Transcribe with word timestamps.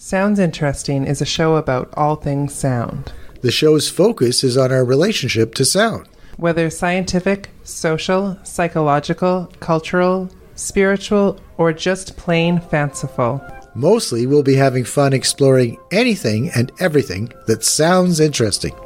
Sounds 0.00 0.38
Interesting 0.38 1.04
is 1.04 1.20
a 1.20 1.26
show 1.26 1.56
about 1.56 1.92
all 1.94 2.14
things 2.14 2.54
sound. 2.54 3.12
The 3.40 3.50
show's 3.50 3.90
focus 3.90 4.44
is 4.44 4.56
on 4.56 4.70
our 4.70 4.84
relationship 4.84 5.56
to 5.56 5.64
sound. 5.64 6.08
Whether 6.36 6.70
scientific, 6.70 7.50
social, 7.64 8.38
psychological, 8.44 9.52
cultural, 9.58 10.30
spiritual, 10.54 11.40
or 11.56 11.72
just 11.72 12.16
plain 12.16 12.60
fanciful. 12.60 13.44
Mostly, 13.74 14.24
we'll 14.24 14.44
be 14.44 14.54
having 14.54 14.84
fun 14.84 15.12
exploring 15.12 15.76
anything 15.90 16.50
and 16.54 16.70
everything 16.78 17.32
that 17.48 17.64
sounds 17.64 18.20
interesting. 18.20 18.76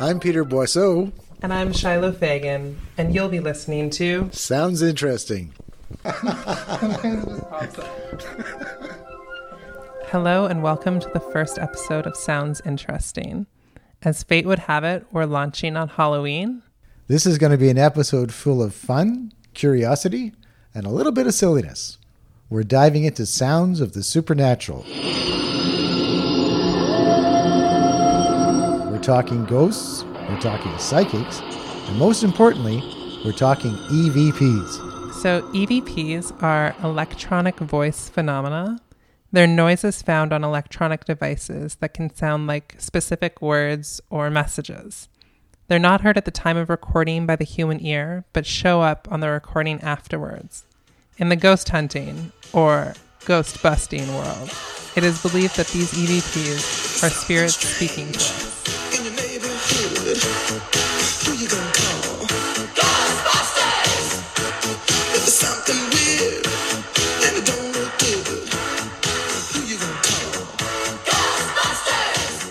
I'm 0.00 0.18
Peter 0.18 0.46
Boisseau. 0.46 1.12
And 1.42 1.52
I'm 1.52 1.74
Shiloh 1.74 2.12
Fagan, 2.12 2.80
and 2.96 3.14
you'll 3.14 3.28
be 3.28 3.40
listening 3.40 3.90
to 3.90 4.30
Sounds 4.32 4.80
Interesting. 4.80 5.52
Hello, 10.06 10.46
and 10.46 10.62
welcome 10.62 11.00
to 11.00 11.10
the 11.12 11.18
first 11.32 11.58
episode 11.58 12.06
of 12.06 12.16
Sounds 12.16 12.62
Interesting. 12.64 13.46
As 14.02 14.22
fate 14.22 14.46
would 14.46 14.60
have 14.60 14.84
it, 14.84 15.04
we're 15.10 15.24
launching 15.24 15.76
on 15.76 15.88
Halloween. 15.88 16.62
This 17.08 17.26
is 17.26 17.38
going 17.38 17.50
to 17.50 17.58
be 17.58 17.70
an 17.70 17.78
episode 17.78 18.32
full 18.32 18.62
of 18.62 18.72
fun, 18.72 19.32
curiosity, 19.52 20.32
and 20.74 20.86
a 20.86 20.90
little 20.90 21.10
bit 21.10 21.26
of 21.26 21.34
silliness. 21.34 21.98
We're 22.48 22.62
diving 22.62 23.02
into 23.04 23.26
sounds 23.26 23.80
of 23.80 23.92
the 23.92 24.04
supernatural. 24.04 24.84
We're 28.90 29.02
talking 29.02 29.44
ghosts, 29.44 30.04
we're 30.04 30.40
talking 30.40 30.78
psychics, 30.78 31.40
and 31.40 31.98
most 31.98 32.22
importantly, 32.22 32.80
we're 33.24 33.32
talking 33.32 33.72
EVPs. 33.72 34.89
So, 35.20 35.42
EVPs 35.52 36.42
are 36.42 36.74
electronic 36.82 37.58
voice 37.58 38.08
phenomena. 38.08 38.78
They're 39.30 39.46
noises 39.46 40.00
found 40.00 40.32
on 40.32 40.42
electronic 40.42 41.04
devices 41.04 41.74
that 41.80 41.92
can 41.92 42.08
sound 42.14 42.46
like 42.46 42.76
specific 42.78 43.42
words 43.42 44.00
or 44.08 44.30
messages. 44.30 45.10
They're 45.68 45.78
not 45.78 46.00
heard 46.00 46.16
at 46.16 46.24
the 46.24 46.30
time 46.30 46.56
of 46.56 46.70
recording 46.70 47.26
by 47.26 47.36
the 47.36 47.44
human 47.44 47.84
ear, 47.84 48.24
but 48.32 48.46
show 48.46 48.80
up 48.80 49.08
on 49.10 49.20
the 49.20 49.28
recording 49.28 49.78
afterwards. 49.82 50.64
In 51.18 51.28
the 51.28 51.36
ghost 51.36 51.68
hunting 51.68 52.32
or 52.54 52.94
ghost 53.26 53.62
busting 53.62 54.08
world, 54.14 54.50
it 54.96 55.04
is 55.04 55.20
believed 55.20 55.58
that 55.58 55.66
these 55.66 55.92
EVPs 55.92 57.04
are 57.04 57.10
spirits 57.10 57.56
speaking 57.56 58.10
to 58.12 58.18
us. 58.18 58.50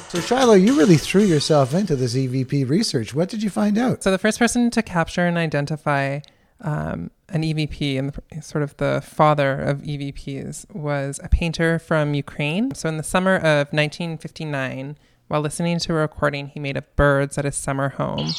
So, 0.10 0.20
Shiloh, 0.22 0.56
you 0.56 0.76
really 0.76 0.98
threw 0.98 1.22
yourself 1.22 1.76
into 1.76 1.96
this 1.96 2.16
EVP 2.16 2.68
research. 2.68 3.14
What 3.14 3.30
did 3.30 3.44
you 3.44 3.52
find 3.52 3.78
out? 3.78 4.02
So 4.02 4.10
the 4.10 4.18
first 4.18 4.40
person 4.40 4.72
to 4.72 4.82
capture 4.82 5.28
and 5.28 5.38
identify 5.38 6.22
um, 6.62 7.12
an 7.30 7.44
EVP 7.44 8.00
and 8.00 8.12
the, 8.12 8.42
sort 8.42 8.64
of 8.64 8.76
the 8.78 9.04
father 9.06 9.62
of 9.62 9.84
EVPs 9.84 10.74
was 10.74 11.20
a 11.24 11.30
painter 11.30 11.78
from 11.78 12.16
Ukraine. 12.16 12.74
So 12.74 12.90
in 12.90 12.98
the 12.98 13.04
summer 13.04 13.36
of 13.36 13.72
1959, 13.72 14.98
while 15.28 15.42
listening 15.42 15.78
to 15.78 15.94
a 15.94 15.98
recording 15.98 16.48
he 16.48 16.60
made 16.60 16.76
of 16.76 16.96
birds 16.96 17.38
at 17.38 17.46
his 17.46 17.56
summer 17.56 17.90
home, 17.90 18.30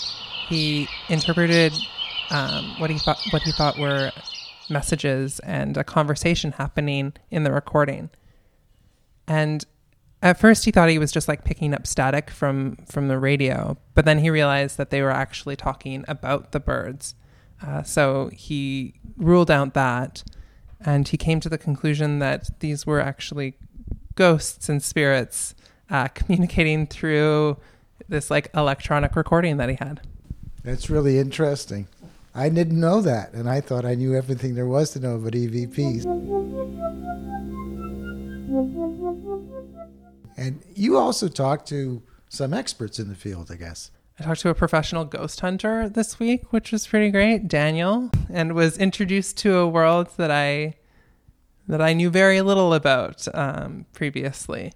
he 0.49 0.89
interpreted 1.09 1.73
um, 2.31 2.81
what 2.81 2.91
he 2.91 2.99
thought 2.99 3.21
what 3.31 3.43
he 3.43 3.53
thought 3.53 3.79
were 3.79 4.11
messages 4.69 5.39
and 5.41 5.77
a 5.77 5.85
conversation 5.85 6.51
happening 6.51 7.13
in 7.31 7.45
the 7.45 7.53
recording. 7.53 8.11
And 9.29 9.65
at 10.23 10.39
first 10.39 10.65
he 10.65 10.71
thought 10.71 10.89
he 10.89 10.99
was 10.99 11.13
just 11.13 11.29
like 11.29 11.45
picking 11.45 11.73
up 11.73 11.87
static 11.87 12.31
from 12.31 12.77
from 12.87 13.09
the 13.09 13.19
radio, 13.19 13.79
but 13.95 14.05
then 14.05 14.19
he 14.19 14.31
realized 14.31 14.77
that 14.77 14.91
they 14.91 15.03
were 15.03 15.11
actually 15.11 15.57
talking 15.57 16.05
about 16.09 16.53
the 16.53 16.61
birds. 16.61 17.15
Uh, 17.63 17.83
so 17.83 18.31
he 18.33 18.95
ruled 19.17 19.51
out 19.51 19.75
that, 19.75 20.23
and 20.81 21.09
he 21.09 21.17
came 21.17 21.41
to 21.41 21.49
the 21.49 21.59
conclusion 21.59 22.19
that 22.19 22.59
these 22.61 22.87
were 22.87 23.01
actually 23.01 23.57
ghosts 24.15 24.69
and 24.69 24.83
spirits 24.83 25.55
uh, 25.89 26.09
communicating 26.15 26.87
through 26.87 27.57
this 28.09 28.31
like 28.31 28.51
electronic 28.55 29.17
recording 29.17 29.57
that 29.57 29.69
he 29.69 29.77
had. 29.77 30.01
That's 30.63 30.91
really 30.91 31.19
interesting. 31.19 31.89
I 32.35 32.49
didn't 32.49 32.79
know 32.79 33.01
that, 33.01 33.33
and 33.33 33.49
I 33.49 33.61
thought 33.61 33.85
I 33.85 33.95
knew 33.95 34.15
everything 34.15 34.55
there 34.55 34.67
was 34.67 34.91
to 34.91 35.01
know 35.01 35.17
about 35.17 35.33
EVPs. 35.33 36.05
And 40.41 40.63
you 40.75 40.97
also 40.97 41.29
talked 41.29 41.69
to 41.69 42.03
some 42.31 42.55
experts 42.55 42.99
in 42.99 43.11
the 43.11 43.15
field, 43.15 43.51
I 43.53 43.57
guess. 43.57 43.91
I 44.19 44.25
talked 44.25 44.41
to 44.41 44.49
a 44.49 44.55
professional 44.55 45.05
ghost 45.05 45.41
hunter 45.41 45.87
this 45.87 46.19
week, 46.19 46.51
which 46.51 46.73
was 46.73 46.87
pretty 46.87 47.11
great, 47.11 47.47
Daniel, 47.47 48.11
and 48.31 48.55
was 48.55 48.79
introduced 48.79 49.37
to 49.39 49.59
a 49.59 49.69
world 49.69 50.09
that 50.17 50.31
I 50.31 50.77
that 51.69 51.83
I 51.83 51.93
knew 51.93 52.09
very 52.09 52.41
little 52.41 52.73
about 52.73 53.29
um, 53.35 53.85
previously. 53.93 54.73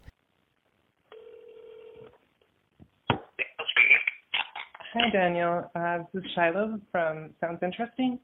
Hi, 4.92 5.08
Daniel. 5.12 5.70
Uh, 5.75 6.00
this 6.12 6.25
is 6.25 6.31
Shiloh 6.34 6.78
from 6.92 7.31
Sounds 7.41 7.62
Interesting. 7.62 8.19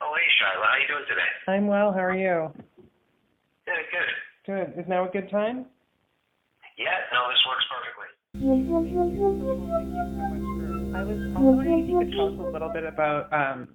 Oh, 0.00 0.12
hey, 0.16 0.22
Shiloh. 0.40 0.64
How 0.64 0.72
are 0.72 0.80
you 0.80 0.88
doing 0.88 1.04
today? 1.08 1.28
I'm 1.46 1.68
well. 1.68 1.92
How 1.92 2.00
are 2.00 2.16
you? 2.16 2.52
Good, 3.64 3.86
good. 3.92 4.08
Good. 4.74 4.82
Is 4.82 4.88
now 4.88 5.04
a 5.08 5.10
good 5.12 5.30
time? 5.30 5.66
Yeah, 6.80 6.96
no, 7.12 7.28
this 7.28 7.36
works 7.46 7.64
perfectly. 7.68 8.08
I 10.96 11.02
was 11.04 11.18
wondering 11.36 11.84
if 11.84 11.90
you 11.90 11.98
could 11.98 12.12
tell 12.12 12.28
us 12.28 12.38
a 12.40 12.50
little 12.50 12.70
bit 12.70 12.84
about 12.84 13.30
um, 13.34 13.68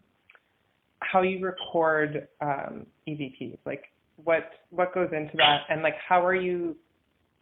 how 1.01 1.21
you 1.21 1.39
record 1.45 2.27
um, 2.41 2.87
EVPs, 3.07 3.59
like 3.67 3.83
what 4.23 4.49
what 4.71 4.91
goes 4.95 5.09
into 5.11 5.37
that, 5.37 5.65
and 5.69 5.83
like 5.83 5.93
how 6.09 6.25
are 6.25 6.33
you, 6.33 6.75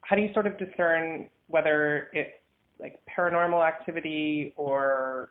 how 0.02 0.18
do 0.18 0.22
you 0.22 0.34
sort 0.34 0.48
of 0.48 0.58
discern 0.58 1.30
whether 1.48 2.10
it's 2.12 2.32
like 2.82 3.00
paranormal 3.18 3.66
activity 3.66 4.54
or, 4.58 5.30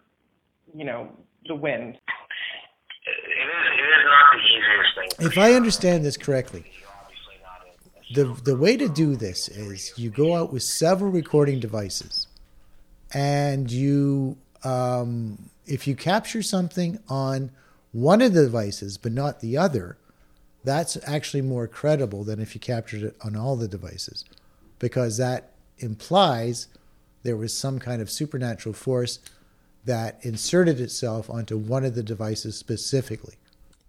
you 0.74 0.86
know, 0.86 1.10
the 1.46 1.54
wind? 1.54 1.94
It 1.94 3.10
it 3.10 3.48
is, 3.50 3.66
it 3.68 3.82
is 3.82 4.04
not 4.06 4.24
the 4.32 4.38
easiest 4.48 4.94
thing. 4.96 5.26
If 5.26 5.36
I 5.36 5.52
understand 5.52 6.06
this 6.06 6.16
correctly, 6.16 6.64
the 8.14 8.24
the 8.44 8.56
way 8.56 8.76
to 8.76 8.88
do 8.88 9.16
this 9.16 9.48
is 9.48 9.92
you 9.96 10.10
go 10.10 10.34
out 10.34 10.52
with 10.52 10.62
several 10.62 11.10
recording 11.10 11.60
devices, 11.60 12.26
and 13.12 13.70
you 13.70 14.36
um, 14.64 15.50
if 15.66 15.86
you 15.86 15.94
capture 15.94 16.42
something 16.42 16.98
on 17.08 17.50
one 17.92 18.22
of 18.22 18.32
the 18.34 18.44
devices 18.44 18.98
but 18.98 19.12
not 19.12 19.40
the 19.40 19.56
other, 19.56 19.96
that's 20.64 20.96
actually 21.06 21.42
more 21.42 21.66
credible 21.66 22.24
than 22.24 22.40
if 22.40 22.54
you 22.54 22.60
captured 22.60 23.02
it 23.02 23.16
on 23.24 23.36
all 23.36 23.56
the 23.56 23.68
devices, 23.68 24.24
because 24.78 25.16
that 25.16 25.52
implies 25.78 26.68
there 27.22 27.36
was 27.36 27.56
some 27.56 27.78
kind 27.78 28.02
of 28.02 28.10
supernatural 28.10 28.72
force 28.72 29.18
that 29.84 30.18
inserted 30.22 30.80
itself 30.80 31.28
onto 31.28 31.56
one 31.56 31.84
of 31.84 31.94
the 31.94 32.02
devices 32.02 32.56
specifically. 32.56 33.34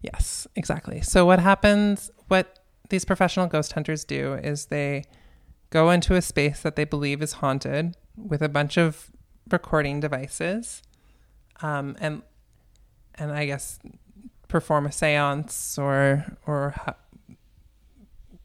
Yes, 0.01 0.47
exactly. 0.55 1.01
So 1.01 1.25
what 1.25 1.39
happens 1.39 2.11
what 2.27 2.62
these 2.89 3.05
professional 3.05 3.47
ghost 3.47 3.73
hunters 3.73 4.03
do 4.03 4.33
is 4.33 4.65
they 4.65 5.03
go 5.69 5.89
into 5.89 6.15
a 6.15 6.21
space 6.21 6.61
that 6.61 6.75
they 6.75 6.83
believe 6.83 7.21
is 7.21 7.33
haunted 7.33 7.95
with 8.15 8.41
a 8.41 8.49
bunch 8.49 8.77
of 8.77 9.09
recording 9.49 9.99
devices 9.99 10.81
um, 11.61 11.95
and 11.99 12.21
and 13.15 13.31
I 13.31 13.45
guess 13.45 13.79
perform 14.47 14.85
a 14.85 14.89
séance 14.89 15.77
or 15.77 16.37
or 16.45 16.75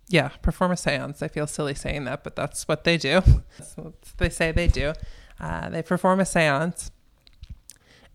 yeah, 0.08 0.28
perform 0.40 0.72
a 0.72 0.74
séance. 0.74 1.22
I 1.22 1.28
feel 1.28 1.46
silly 1.46 1.74
saying 1.74 2.04
that, 2.04 2.24
but 2.24 2.34
that's 2.34 2.66
what 2.66 2.84
they 2.84 2.96
do. 2.96 3.22
What 3.76 3.94
they 4.16 4.30
say 4.30 4.52
they 4.52 4.66
do. 4.66 4.92
Uh, 5.38 5.68
they 5.68 5.82
perform 5.82 6.20
a 6.20 6.24
séance, 6.24 6.90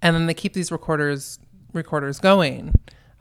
and 0.01 0.15
then 0.15 0.25
they 0.25 0.33
keep 0.33 0.53
these 0.53 0.71
recorders 0.71 1.39
recorders 1.73 2.19
going 2.19 2.73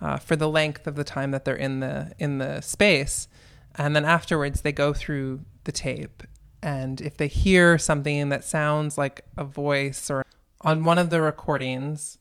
uh, 0.02 0.18
for 0.18 0.36
the 0.36 0.48
length 0.48 0.86
of 0.86 0.96
the 0.96 1.04
time 1.04 1.30
that 1.30 1.44
they're 1.44 1.54
in 1.54 1.80
the 1.80 2.12
in 2.18 2.38
the 2.38 2.60
space, 2.60 3.28
and 3.76 3.94
then 3.94 4.04
afterwards 4.04 4.62
they 4.62 4.72
go 4.72 4.92
through 4.92 5.40
the 5.64 5.72
tape, 5.72 6.24
and 6.62 7.00
if 7.00 7.16
they 7.16 7.28
hear 7.28 7.78
something 7.78 8.28
that 8.28 8.44
sounds 8.44 8.98
like 8.98 9.24
a 9.36 9.44
voice 9.44 10.10
or 10.10 10.26
on 10.62 10.84
one 10.84 10.98
of 10.98 11.10
the 11.10 11.22
recordings, 11.22 12.18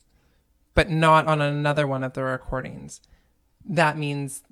but 0.75 0.89
not 0.89 1.28
on 1.28 1.42
another 1.42 1.88
one 1.88 2.04
of 2.04 2.13
the 2.13 2.24
recordings, 2.24 3.01
that 3.66 3.98
means 3.98 4.44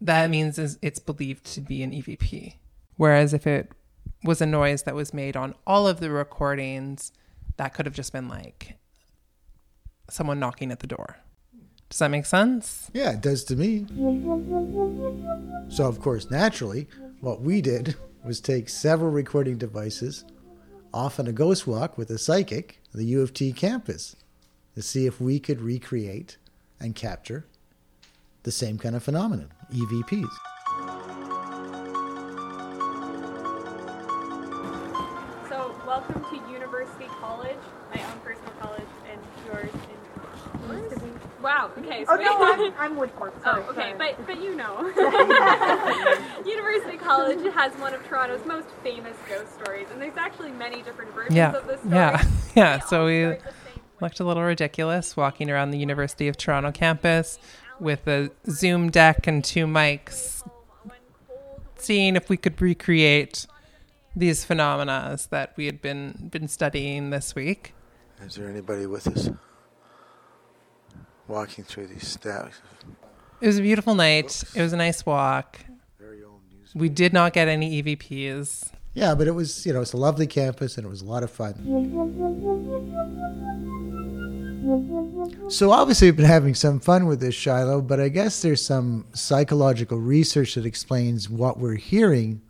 that 0.00 0.28
means 0.28 0.58
it's 0.58 0.98
believed 0.98 1.44
to 1.46 1.60
be 1.60 1.82
an 1.82 1.92
EVP. 1.92 2.56
Whereas 2.96 3.32
if 3.32 3.46
it 3.46 3.72
was 4.24 4.40
a 4.40 4.46
noise 4.46 4.82
that 4.82 4.94
was 4.94 5.14
made 5.14 5.36
on 5.36 5.54
all 5.66 5.86
of 5.86 6.00
the 6.00 6.10
recordings, 6.10 7.12
that 7.56 7.72
could 7.72 7.86
have 7.86 7.94
just 7.94 8.12
been 8.12 8.28
like 8.28 8.78
someone 10.10 10.38
knocking 10.38 10.70
at 10.70 10.80
the 10.80 10.86
door. 10.86 11.18
Does 11.90 11.98
that 11.98 12.10
make 12.10 12.26
sense? 12.26 12.90
Yeah, 12.92 13.12
it 13.12 13.20
does 13.20 13.44
to 13.44 13.56
me. 13.56 13.86
So, 15.68 15.86
of 15.86 16.00
course, 16.00 16.30
naturally, 16.30 16.88
what 17.20 17.40
we 17.40 17.60
did 17.60 17.94
was 18.24 18.40
take 18.40 18.68
several 18.68 19.10
recording 19.10 19.58
devices 19.58 20.24
off 20.92 21.20
on 21.20 21.26
a 21.26 21.32
ghost 21.32 21.66
walk 21.66 21.98
with 21.98 22.10
a 22.10 22.18
psychic, 22.18 22.80
the 22.92 23.04
U 23.04 23.22
of 23.22 23.34
T 23.34 23.52
campus, 23.52 24.16
to 24.74 24.82
see 24.82 25.06
if 25.06 25.20
we 25.20 25.38
could 25.38 25.60
recreate 25.60 26.36
and 26.80 26.94
capture 26.94 27.46
the 28.44 28.52
same 28.52 28.78
kind 28.78 28.94
of 28.96 29.02
phenomenon, 29.02 29.50
EVPs. 29.72 30.28
So, 35.48 35.74
welcome 35.86 36.24
to 36.24 36.52
University 36.52 37.06
College, 37.20 37.56
my 37.94 38.02
own 38.02 38.18
personal 38.20 38.52
college, 38.60 38.82
and 39.10 39.20
yours. 39.46 39.70
And 40.68 41.20
wow. 41.42 41.70
Okay. 42.02 42.04
Oh, 42.08 42.16
so 42.16 42.22
Oh 42.22 42.56
no, 42.56 42.64
I'm, 42.66 42.74
I'm 42.78 42.96
Woodcourt. 42.96 43.32
Oh, 43.44 43.60
okay, 43.70 43.74
sorry. 43.80 43.94
but 43.98 44.26
but 44.26 44.42
you 44.42 44.54
know, 44.56 44.80
University 46.46 46.96
College 46.98 47.52
has 47.54 47.72
one 47.74 47.94
of 47.94 48.06
Toronto's 48.08 48.44
most 48.46 48.68
famous 48.82 49.16
ghost 49.28 49.54
stories, 49.62 49.86
and 49.92 50.00
there's 50.00 50.16
actually 50.16 50.50
many 50.52 50.82
different 50.82 51.12
versions 51.14 51.36
Yeah. 51.36 51.52
of 51.54 51.66
this 51.66 51.80
story. 51.80 51.94
Yeah. 51.94 52.24
Yeah. 52.54 52.76
They 52.78 52.82
So 52.86 53.06
we 53.06 53.22
start 53.22 53.38
the 53.40 53.44
same 53.50 53.54
way. 53.76 53.82
looked 54.00 54.20
a 54.20 54.24
little 54.24 54.42
ridiculous 54.44 55.16
walking 55.16 55.50
around 55.50 55.70
the 55.72 55.78
University 55.78 56.28
of 56.28 56.36
Toronto 56.36 56.70
campus 56.72 57.38
with 57.80 58.06
a 58.06 58.30
Zoom 58.48 58.90
deck 58.90 59.26
and 59.26 59.44
two 59.44 59.66
mics, 59.66 60.46
seeing 61.76 62.14
if 62.16 62.28
we 62.28 62.36
could 62.36 62.60
recreate 62.62 63.46
these 64.16 64.44
phenomena 64.44 65.18
that 65.30 65.52
we 65.56 65.66
had 65.66 65.82
been 65.82 66.28
been 66.30 66.46
studying 66.48 67.10
this 67.10 67.34
week. 67.34 67.74
Is 68.22 68.36
there 68.36 68.48
anybody 68.48 68.86
with 68.86 69.08
us? 69.08 69.28
Walking 71.28 71.64
through 71.64 71.86
these 71.88 72.06
steps. 72.06 72.56
It 73.40 73.46
was 73.46 73.58
a 73.58 73.62
beautiful 73.62 73.94
night. 73.94 74.42
It 74.54 74.62
was 74.62 74.72
a 74.72 74.76
nice 74.76 75.04
walk. 75.04 75.60
Very 75.98 76.22
old 76.22 76.40
news. 76.50 76.74
We 76.74 76.88
did 76.88 77.12
not 77.12 77.32
get 77.32 77.48
any 77.48 77.82
EVPs. 77.82 78.70
Yeah, 78.94 79.14
but 79.14 79.26
it 79.26 79.32
was, 79.32 79.66
you 79.66 79.72
know, 79.72 79.80
it's 79.80 79.92
a 79.92 79.96
lovely 79.96 80.26
campus 80.26 80.76
and 80.76 80.86
it 80.86 80.88
was 80.88 81.02
a 81.02 81.04
lot 81.04 81.22
of 81.22 81.30
fun. 81.30 81.54
So 85.48 85.72
obviously 85.72 86.08
we've 86.08 86.16
been 86.16 86.24
having 86.24 86.54
some 86.54 86.80
fun 86.80 87.06
with 87.06 87.20
this, 87.20 87.34
Shiloh, 87.34 87.82
but 87.82 88.00
I 88.00 88.08
guess 88.08 88.40
there's 88.40 88.64
some 88.64 89.06
psychological 89.12 89.98
research 89.98 90.54
that 90.54 90.64
explains 90.64 91.28
what 91.28 91.58
we're 91.58 91.74
hearing 91.74 92.40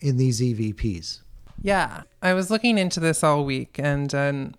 in 0.00 0.16
these 0.16 0.42
E 0.42 0.54
EVPs. 0.54 1.20
Yeah, 1.60 2.02
I 2.20 2.34
was 2.34 2.50
looking 2.50 2.78
into 2.78 2.98
this 2.98 3.22
all 3.22 3.44
week, 3.44 3.78
and 3.78 4.12
um, 4.14 4.54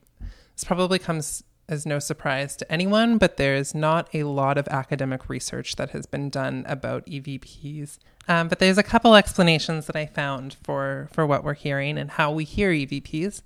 this 0.56 0.64
probably 0.64 1.00
comes 1.00 1.44
as 1.70 1.86
no 1.86 2.00
surprise 2.00 2.56
to 2.58 2.72
anyone, 2.72 3.18
but 3.18 3.38
there's 3.38 3.74
not 3.74 4.10
a 4.14 4.24
lot 4.24 4.58
of 4.58 4.68
academic 4.68 5.30
research 5.30 5.76
that 5.78 5.92
has 5.92 6.06
been 6.06 6.30
done 6.30 6.66
about 6.68 7.06
EVPs. 7.06 7.98
Um, 8.28 8.48
but 8.48 8.60
there's 8.60 8.78
a 8.78 8.84
couple 8.84 9.16
explanations 9.16 9.88
that 9.88 9.96
I 9.96 10.06
found 10.06 10.58
for 10.64 11.10
for 11.12 11.26
what 11.26 11.44
we're 11.44 11.54
hearing 11.54 11.98
and 11.98 12.12
how 12.12 12.32
we 12.32 12.44
hear 12.44 12.72
EVPs. 12.72 13.42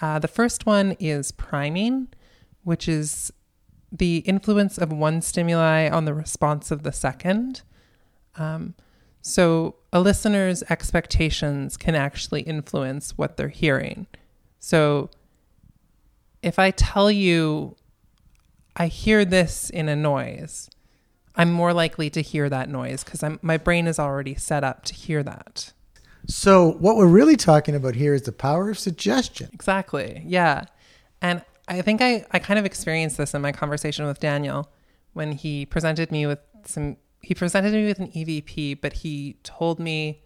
Uh, 0.00 0.18
the 0.18 0.28
first 0.28 0.66
one 0.66 0.92
is 0.98 1.32
priming, 1.32 2.08
which 2.64 2.88
is 2.88 3.32
the 3.92 4.18
influence 4.18 4.78
of 4.78 4.92
one 4.92 5.20
stimuli 5.20 5.88
on 5.88 6.04
the 6.04 6.14
response 6.14 6.70
of 6.70 6.82
the 6.82 6.92
second. 6.92 7.62
Um, 8.36 8.74
so 9.20 9.76
a 9.92 10.00
listener's 10.00 10.62
expectations 10.70 11.76
can 11.76 11.94
actually 11.94 12.42
influence 12.42 13.18
what 13.18 13.36
they're 13.36 13.48
hearing. 13.48 14.06
So 14.58 15.10
if 16.42 16.58
I 16.58 16.70
tell 16.70 17.10
you 17.10 17.76
I 18.76 18.86
hear 18.86 19.24
this 19.24 19.70
in 19.70 19.88
a 19.88 19.96
noise, 19.96 20.70
I'm 21.34 21.52
more 21.52 21.72
likely 21.72 22.10
to 22.10 22.22
hear 22.22 22.48
that 22.48 22.68
noise 22.68 23.04
because 23.04 23.22
my 23.42 23.56
brain 23.56 23.86
is 23.86 23.98
already 23.98 24.34
set 24.34 24.64
up 24.64 24.84
to 24.86 24.94
hear 24.94 25.22
that. 25.22 25.72
So 26.26 26.72
what 26.72 26.96
we're 26.96 27.06
really 27.06 27.36
talking 27.36 27.74
about 27.74 27.94
here 27.94 28.14
is 28.14 28.22
the 28.22 28.32
power 28.32 28.70
of 28.70 28.78
suggestion. 28.78 29.50
Exactly. 29.52 30.22
Yeah. 30.26 30.64
And 31.22 31.42
I 31.68 31.82
think 31.82 32.02
I, 32.02 32.24
I 32.30 32.38
kind 32.38 32.58
of 32.58 32.64
experienced 32.64 33.16
this 33.16 33.34
in 33.34 33.42
my 33.42 33.52
conversation 33.52 34.06
with 34.06 34.20
Daniel 34.20 34.70
when 35.12 35.32
he 35.32 35.66
presented 35.66 36.10
me 36.12 36.26
with 36.26 36.40
some 36.64 36.96
he 37.22 37.34
presented 37.34 37.74
me 37.74 37.86
with 37.86 37.98
an 37.98 38.08
EVP, 38.08 38.80
but 38.80 38.94
he 38.94 39.36
told 39.42 39.78
me 39.78 40.22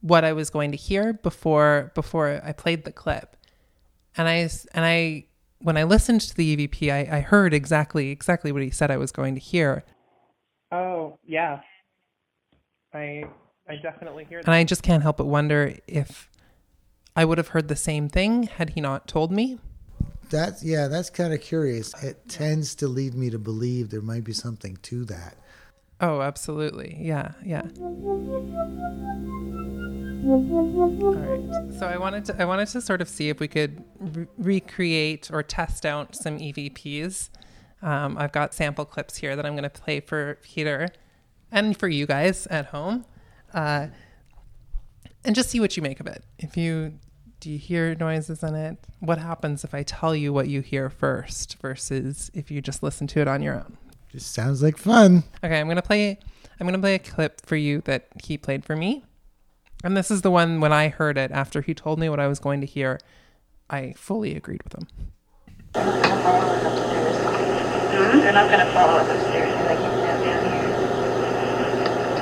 what 0.00 0.24
I 0.24 0.32
was 0.32 0.48
going 0.48 0.70
to 0.70 0.76
hear 0.76 1.12
before 1.12 1.92
before 1.94 2.40
I 2.42 2.52
played 2.52 2.84
the 2.84 2.92
clip. 2.92 3.36
And 4.16 4.28
I, 4.28 4.48
and 4.74 4.84
I 4.84 5.26
when 5.62 5.76
I 5.76 5.84
listened 5.84 6.20
to 6.22 6.34
the 6.34 6.56
EVP, 6.56 6.92
I, 6.92 7.18
I 7.18 7.20
heard 7.20 7.54
exactly 7.54 8.10
exactly 8.10 8.52
what 8.52 8.62
he 8.62 8.70
said 8.70 8.90
I 8.90 8.96
was 8.96 9.12
going 9.12 9.34
to 9.34 9.40
hear. 9.40 9.84
Oh, 10.70 11.18
yeah. 11.24 11.60
I 12.94 13.24
I 13.68 13.76
definitely 13.76 14.24
hear 14.24 14.40
that. 14.40 14.48
And 14.48 14.54
I 14.54 14.64
just 14.64 14.82
can't 14.82 15.02
help 15.02 15.16
but 15.16 15.26
wonder 15.26 15.76
if 15.86 16.28
I 17.14 17.24
would 17.24 17.38
have 17.38 17.48
heard 17.48 17.68
the 17.68 17.76
same 17.76 18.08
thing 18.08 18.44
had 18.44 18.70
he 18.70 18.80
not 18.80 19.06
told 19.06 19.30
me. 19.30 19.58
That's 20.30 20.64
yeah, 20.64 20.88
that's 20.88 21.10
kind 21.10 21.32
of 21.32 21.40
curious. 21.40 21.94
It 22.02 22.28
tends 22.28 22.74
to 22.76 22.88
lead 22.88 23.14
me 23.14 23.30
to 23.30 23.38
believe 23.38 23.90
there 23.90 24.00
might 24.00 24.24
be 24.24 24.32
something 24.32 24.78
to 24.82 25.04
that. 25.06 25.36
Oh, 26.02 26.20
absolutely. 26.20 26.98
Yeah, 27.00 27.30
yeah. 27.44 27.62
All 27.78 27.94
right. 31.14 31.74
So 31.78 31.86
I 31.86 31.96
wanted 31.96 32.24
to 32.26 32.42
I 32.42 32.44
wanted 32.44 32.66
to 32.68 32.80
sort 32.80 33.00
of 33.00 33.08
see 33.08 33.28
if 33.28 33.38
we 33.38 33.46
could 33.46 33.84
re- 34.00 34.26
recreate 34.36 35.30
or 35.32 35.44
test 35.44 35.86
out 35.86 36.16
some 36.16 36.38
EVPs. 36.38 37.30
Um, 37.82 38.18
I've 38.18 38.32
got 38.32 38.52
sample 38.52 38.84
clips 38.84 39.16
here 39.16 39.36
that 39.36 39.46
I'm 39.46 39.52
going 39.52 39.62
to 39.62 39.70
play 39.70 40.00
for 40.00 40.38
Peter 40.42 40.88
and 41.52 41.76
for 41.76 41.86
you 41.88 42.06
guys 42.06 42.46
at 42.48 42.66
home, 42.66 43.04
uh, 43.54 43.88
and 45.24 45.34
just 45.36 45.50
see 45.50 45.60
what 45.60 45.76
you 45.76 45.82
make 45.82 46.00
of 46.00 46.06
it. 46.08 46.24
If 46.38 46.56
you 46.56 46.98
do 47.38 47.50
you 47.50 47.58
hear 47.58 47.94
noises 47.94 48.42
in 48.42 48.54
it? 48.56 48.78
What 49.00 49.18
happens 49.18 49.62
if 49.64 49.72
I 49.74 49.82
tell 49.82 50.16
you 50.16 50.32
what 50.32 50.48
you 50.48 50.62
hear 50.62 50.90
first 50.90 51.60
versus 51.60 52.30
if 52.34 52.50
you 52.50 52.60
just 52.60 52.82
listen 52.82 53.06
to 53.08 53.20
it 53.20 53.28
on 53.28 53.42
your 53.42 53.54
own? 53.54 53.78
Just 54.12 54.32
sounds 54.34 54.62
like 54.62 54.76
fun. 54.76 55.24
Okay, 55.42 55.58
I'm 55.58 55.66
gonna 55.68 55.80
play. 55.82 56.18
I'm 56.60 56.66
gonna 56.66 56.78
play 56.78 56.94
a 56.94 56.98
clip 56.98 57.44
for 57.46 57.56
you 57.56 57.80
that 57.86 58.08
he 58.22 58.36
played 58.36 58.62
for 58.64 58.76
me, 58.76 59.02
and 59.82 59.96
this 59.96 60.10
is 60.10 60.20
the 60.20 60.30
one 60.30 60.60
when 60.60 60.72
I 60.72 60.88
heard 60.88 61.16
it 61.16 61.30
after 61.30 61.62
he 61.62 61.72
told 61.72 61.98
me 61.98 62.10
what 62.10 62.20
I 62.20 62.28
was 62.28 62.38
going 62.38 62.60
to 62.60 62.66
hear. 62.66 63.00
I 63.70 63.94
fully 63.96 64.36
agreed 64.36 64.62
with 64.62 64.74
him. 64.74 64.86
They're 68.12 68.32
not 68.34 68.50
gonna 68.50 68.70
follow 68.72 68.98
us 68.98 69.08
upstairs. 69.08 69.50
They're 69.50 69.64
like, 69.64 69.78
down, 69.78 70.20
down 70.22 70.44
here. 70.52 70.74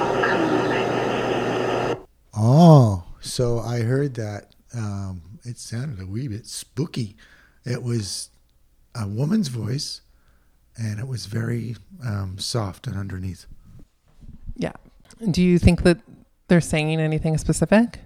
Oh, 0.01 0.23
come 0.25 0.43
on. 1.93 2.07
Oh, 2.35 3.05
so 3.21 3.59
I 3.59 3.81
heard 3.81 4.14
that. 4.14 4.55
Um, 4.73 5.23
it 5.45 5.59
sounded 5.59 6.00
a 6.00 6.07
wee 6.07 6.29
bit 6.29 6.47
spooky. 6.47 7.17
It 7.64 7.83
was 7.83 8.31
a 8.95 9.09
woman's 9.09 9.49
voice, 9.49 10.03
and 10.81 10.99
it 10.99 11.07
was 11.07 11.27
very 11.27 11.77
um, 12.05 12.39
soft 12.39 12.87
and 12.87 12.97
underneath. 12.97 13.45
Yeah. 14.57 14.73
Do 15.31 15.43
you 15.43 15.59
think 15.59 15.83
that 15.83 15.99
they're 16.49 16.61
saying 16.63 16.99
anything 17.01 17.37
specific? 17.37 17.99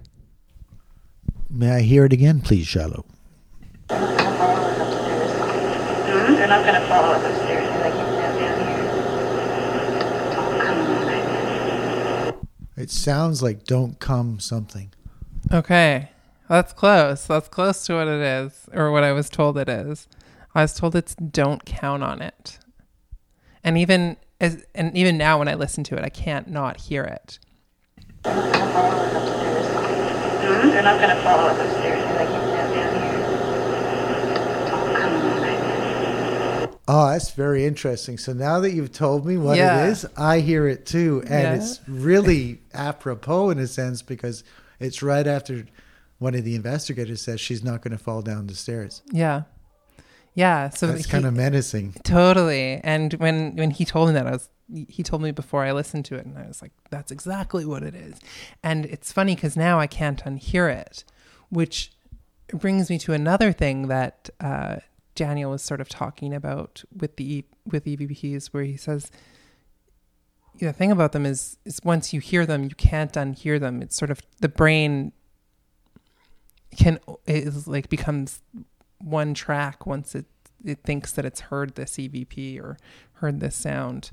May 1.49 1.71
I 1.71 1.81
hear 1.81 2.03
it 2.05 2.11
again, 2.11 2.41
please, 2.41 2.67
Shiloh? 2.67 3.05
They're 3.87 3.99
not 6.47 6.65
gonna 6.65 6.85
follow 6.87 7.13
us 7.13 7.23
upstairs. 7.23 7.69
They're 7.69 7.89
like, 7.89 7.93
down, 7.93 8.39
down 8.39 8.67
here. 8.67 8.85
Come. 12.33 12.47
It 12.75 12.91
sounds 12.91 13.41
like 13.41 13.63
"Don't 13.63 13.99
Come" 13.99 14.39
something. 14.39 14.91
Okay, 15.51 16.09
that's 16.49 16.73
close. 16.73 17.25
That's 17.25 17.47
close 17.47 17.85
to 17.85 17.93
what 17.95 18.07
it 18.07 18.21
is, 18.21 18.67
or 18.73 18.91
what 18.91 19.03
I 19.03 19.11
was 19.13 19.29
told 19.29 19.57
it 19.57 19.69
is. 19.69 20.07
I 20.53 20.61
was 20.63 20.73
told 20.73 20.95
it's 20.95 21.15
"Don't 21.15 21.65
count 21.65 22.03
on 22.03 22.21
it," 22.21 22.59
and 23.65 23.77
even 23.77 24.15
as 24.39 24.63
and 24.73 24.95
even 24.95 25.17
now 25.17 25.39
when 25.39 25.49
I 25.49 25.55
listen 25.55 25.83
to 25.85 25.97
it, 25.97 26.05
I 26.05 26.09
can't 26.09 26.47
not 26.49 26.77
hear 26.79 27.03
it. 27.03 27.39
Mm-hmm. 29.25 30.69
They're 30.69 30.83
not 30.83 31.01
gonna 31.01 31.21
follow 31.23 31.49
us 31.49 31.59
upstairs. 31.59 32.01
They're 32.03 32.15
like, 32.15 32.29
down, 32.29 32.73
down 32.73 32.93
here. 33.01 33.25
Oh, 34.71 34.93
come 34.95 35.15
on, 35.15 35.41
baby. 35.41 36.77
Oh, 36.87 36.93
ah, 36.93 37.11
that's 37.11 37.31
very 37.31 37.65
interesting. 37.65 38.17
So 38.19 38.33
now 38.33 38.59
that 38.59 38.71
you've 38.73 38.91
told 38.91 39.25
me 39.25 39.37
what 39.37 39.57
Yeah. 39.57 39.85
it 39.85 39.89
is, 39.89 40.05
I 40.15 40.39
hear 40.41 40.67
it 40.67 40.85
too, 40.85 41.21
and 41.23 41.41
Yeah. 41.43 41.55
it's 41.55 41.79
really 41.87 42.61
apropos 42.73 43.49
in 43.49 43.57
a 43.59 43.67
sense 43.67 44.01
because 44.03 44.43
it's 44.79 45.01
right 45.01 45.25
after 45.25 45.65
one 46.19 46.35
of 46.35 46.43
the 46.43 46.55
investigators 46.55 47.21
says 47.23 47.41
she's 47.41 47.63
not 47.63 47.81
going 47.81 47.91
to 47.91 47.97
fall 48.01 48.21
down 48.21 48.47
the 48.47 48.53
stairs. 48.55 49.01
Yeah, 49.11 49.41
yeah. 50.35 50.69
So 50.69 50.93
he- 50.93 51.03
kind 51.03 51.25
of 51.25 51.33
menacing. 51.33 51.93
Totally. 52.03 52.79
And 52.83 53.13
when 53.15 53.55
when 53.55 53.71
he 53.71 53.85
told 53.85 54.09
me 54.09 54.13
that, 54.13 54.27
I 54.27 54.31
was 54.31 54.49
he 54.87 55.03
told 55.03 55.21
me 55.21 55.31
before 55.31 55.63
I 55.63 55.71
listened 55.71 56.05
to 56.05 56.15
it, 56.15 56.25
and 56.25 56.37
I 56.37 56.47
was 56.47 56.61
like, 56.61 56.71
"That's 56.89 57.11
exactly 57.11 57.65
what 57.65 57.83
it 57.83 57.95
is." 57.95 58.19
And 58.63 58.85
it's 58.85 59.11
funny 59.11 59.35
because 59.35 59.55
now 59.55 59.79
I 59.79 59.87
can't 59.87 60.23
unhear 60.23 60.71
it, 60.71 61.03
which 61.49 61.91
brings 62.49 62.89
me 62.89 62.97
to 62.99 63.13
another 63.13 63.51
thing 63.51 63.87
that 63.87 64.29
uh, 64.39 64.77
Daniel 65.15 65.51
was 65.51 65.61
sort 65.61 65.81
of 65.81 65.89
talking 65.89 66.33
about 66.33 66.83
with 66.95 67.15
the 67.15 67.45
with 67.65 67.85
EVPs, 67.85 68.47
where 68.47 68.63
he 68.63 68.75
says 68.75 69.11
the 70.59 70.73
thing 70.73 70.91
about 70.91 71.11
them 71.11 71.25
is 71.25 71.57
is 71.63 71.79
once 71.83 72.13
you 72.13 72.19
hear 72.19 72.45
them, 72.45 72.63
you 72.63 72.75
can't 72.75 73.13
unhear 73.13 73.59
them. 73.59 73.81
It's 73.81 73.95
sort 73.95 74.11
of 74.11 74.21
the 74.41 74.49
brain 74.49 75.13
can 76.75 76.99
is 77.25 77.67
like 77.67 77.87
becomes 77.89 78.41
one 79.05 79.33
track 79.35 79.85
once 79.85 80.15
it 80.15 80.25
it 80.65 80.79
thinks 80.83 81.11
that 81.11 81.25
it's 81.25 81.41
heard 81.41 81.75
this 81.75 81.97
EVP 81.97 82.59
or 82.59 82.77
heard 83.21 83.39
this 83.39 83.55
sound 83.55 84.09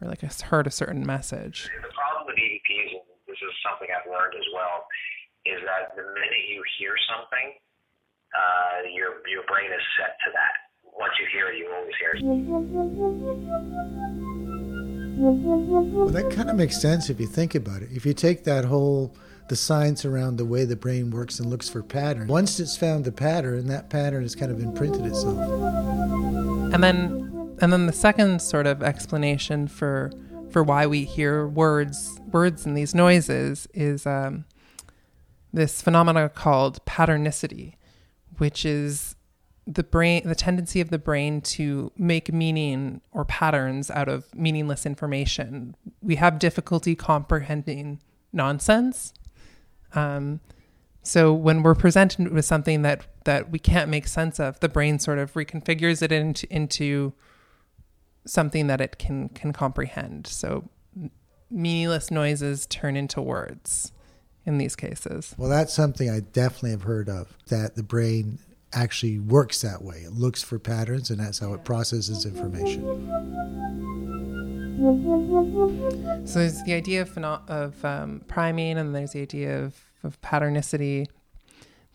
or 0.00 0.08
like 0.08 0.22
it's 0.22 0.42
heard 0.42 0.66
a 0.66 0.70
certain 0.70 1.06
message. 1.06 1.70
The 1.82 1.88
problem 1.88 2.26
with 2.26 2.36
EVPs, 2.36 2.92
and 2.92 3.02
this 3.26 3.38
is 3.40 3.50
something 3.64 3.88
I've 3.88 4.10
learned 4.10 4.34
as 4.34 4.44
well, 4.54 4.86
is 5.46 5.60
that 5.64 5.96
the 5.96 6.02
minute 6.02 6.44
you 6.52 6.62
hear 6.78 6.94
something, 7.08 7.54
uh, 8.36 8.88
your 8.92 9.26
your 9.26 9.42
brain 9.48 9.72
is 9.72 9.80
set 9.96 10.18
to 10.26 10.30
that. 10.32 10.68
Once 10.84 11.12
you 11.18 11.26
hear 11.32 11.48
it, 11.48 11.56
you 11.56 11.72
always 11.72 11.96
hear 11.98 12.12
it. 12.12 12.22
Well, 15.20 16.08
that 16.08 16.30
kind 16.30 16.50
of 16.50 16.56
makes 16.56 16.80
sense 16.80 17.08
if 17.10 17.20
you 17.20 17.26
think 17.26 17.54
about 17.54 17.82
it. 17.82 17.90
If 17.92 18.04
you 18.04 18.12
take 18.14 18.44
that 18.44 18.64
whole 18.66 19.14
the 19.50 19.56
science 19.56 20.04
around 20.04 20.36
the 20.36 20.44
way 20.44 20.64
the 20.64 20.76
brain 20.76 21.10
works 21.10 21.40
and 21.40 21.50
looks 21.50 21.68
for 21.68 21.82
patterns, 21.82 22.30
once 22.30 22.60
it's 22.60 22.76
found 22.76 23.04
the 23.04 23.10
pattern, 23.10 23.66
that 23.66 23.90
pattern 23.90 24.22
has 24.22 24.36
kind 24.36 24.52
of 24.52 24.60
imprinted 24.60 25.04
itself. 25.04 25.36
And 26.72 26.82
then 26.82 27.56
and 27.60 27.72
then 27.72 27.86
the 27.86 27.92
second 27.92 28.40
sort 28.40 28.68
of 28.68 28.80
explanation 28.80 29.66
for 29.66 30.12
for 30.50 30.62
why 30.62 30.86
we 30.86 31.04
hear 31.04 31.48
words 31.48 32.20
words 32.32 32.64
and 32.64 32.76
these 32.76 32.94
noises 32.94 33.66
is 33.74 34.06
um, 34.06 34.44
this 35.52 35.82
phenomena 35.82 36.28
called 36.28 36.84
patternicity, 36.86 37.74
which 38.38 38.64
is 38.64 39.16
the 39.66 39.82
brain 39.82 40.22
the 40.24 40.36
tendency 40.36 40.80
of 40.80 40.90
the 40.90 40.98
brain 40.98 41.40
to 41.40 41.90
make 41.96 42.32
meaning 42.32 43.00
or 43.10 43.24
patterns 43.24 43.90
out 43.90 44.08
of 44.08 44.32
meaningless 44.32 44.86
information. 44.86 45.74
We 46.00 46.14
have 46.16 46.38
difficulty 46.38 46.94
comprehending 46.94 48.00
nonsense. 48.32 49.12
Um, 49.94 50.40
so 51.02 51.32
when 51.32 51.62
we're 51.62 51.74
presented 51.74 52.32
with 52.32 52.44
something 52.44 52.82
that 52.82 53.06
that 53.24 53.50
we 53.50 53.58
can't 53.58 53.90
make 53.90 54.06
sense 54.06 54.38
of, 54.38 54.60
the 54.60 54.68
brain 54.68 54.98
sort 54.98 55.18
of 55.18 55.32
reconfigures 55.34 56.02
it 56.02 56.12
into 56.12 56.52
into 56.52 57.12
something 58.26 58.66
that 58.66 58.80
it 58.80 58.98
can 58.98 59.30
can 59.30 59.52
comprehend. 59.52 60.26
So 60.26 60.68
meaningless 61.50 62.10
noises 62.10 62.66
turn 62.66 62.96
into 62.96 63.20
words 63.20 63.92
in 64.46 64.58
these 64.58 64.76
cases. 64.76 65.34
Well, 65.36 65.50
that's 65.50 65.72
something 65.72 66.08
I 66.08 66.20
definitely 66.20 66.70
have 66.70 66.82
heard 66.82 67.08
of 67.08 67.36
that 67.48 67.76
the 67.76 67.82
brain 67.82 68.38
actually 68.72 69.18
works 69.18 69.62
that 69.62 69.82
way. 69.82 69.98
It 69.98 70.12
looks 70.12 70.42
for 70.42 70.58
patterns, 70.58 71.10
and 71.10 71.18
that's 71.18 71.40
how 71.40 71.52
it 71.54 71.64
processes 71.64 72.24
information. 72.24 74.29
So 74.80 76.38
there's 76.38 76.62
the 76.62 76.72
idea 76.72 77.02
of, 77.02 77.18
of 77.18 77.84
um, 77.84 78.22
priming, 78.28 78.78
and 78.78 78.94
there's 78.94 79.12
the 79.12 79.20
idea 79.20 79.62
of, 79.62 79.76
of 80.02 80.20
patternicity. 80.22 81.06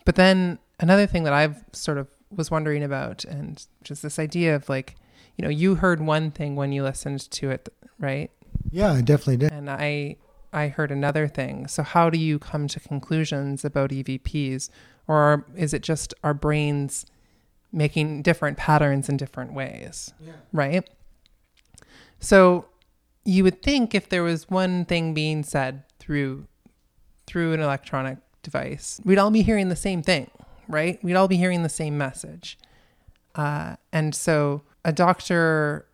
But 0.05 0.15
then 0.15 0.59
another 0.79 1.07
thing 1.07 1.23
that 1.23 1.33
I've 1.33 1.63
sort 1.71 1.97
of 1.97 2.09
was 2.29 2.51
wondering 2.51 2.83
about, 2.83 3.25
and 3.25 3.65
just 3.83 4.03
this 4.03 4.19
idea 4.19 4.55
of 4.55 4.69
like, 4.69 4.95
you 5.35 5.43
know, 5.43 5.49
you 5.49 5.75
heard 5.75 5.99
one 5.99 6.29
thing 6.29 6.55
when 6.55 6.71
you 6.71 6.83
listened 6.83 7.29
to 7.31 7.49
it, 7.49 7.69
right? 7.99 8.29
Yeah, 8.69 8.91
I 8.91 9.01
definitely 9.01 9.37
did. 9.37 9.51
And 9.51 9.67
I 9.67 10.17
I 10.53 10.67
heard 10.67 10.91
another 10.91 11.27
thing. 11.27 11.67
So 11.67 11.81
how 11.81 12.11
do 12.11 12.19
you 12.19 12.37
come 12.37 12.67
to 12.67 12.79
conclusions 12.79 13.65
about 13.65 13.89
EVPs, 13.89 14.69
or 15.07 15.43
is 15.55 15.73
it 15.73 15.81
just 15.81 16.13
our 16.23 16.35
brains 16.35 17.07
making 17.71 18.21
different 18.21 18.57
patterns 18.57 19.09
in 19.09 19.17
different 19.17 19.53
ways? 19.53 20.13
Yeah. 20.19 20.33
Right. 20.53 20.87
So 22.19 22.65
you 23.25 23.43
would 23.43 23.61
think 23.61 23.93
if 23.93 24.07
there 24.07 24.23
was 24.23 24.49
one 24.49 24.85
thing 24.85 25.13
being 25.13 25.43
said 25.43 25.83
through 25.99 26.47
through 27.27 27.53
an 27.53 27.59
electronic 27.59 28.19
device, 28.43 29.01
we'd 29.03 29.17
all 29.17 29.31
be 29.31 29.41
hearing 29.41 29.69
the 29.69 29.75
same 29.75 30.03
thing, 30.03 30.29
right? 30.67 31.03
We'd 31.03 31.15
all 31.15 31.27
be 31.27 31.37
hearing 31.37 31.63
the 31.63 31.69
same 31.69 31.97
message. 31.97 32.57
Uh, 33.33 33.75
and 33.91 34.13
so 34.13 34.61
a 34.85 34.93
doctor 34.93 35.87